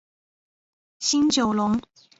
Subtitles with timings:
[0.97, 1.79] 新九龙。